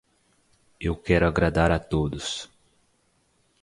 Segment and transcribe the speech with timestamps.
[0.79, 2.49] Eu quero agradar a todos.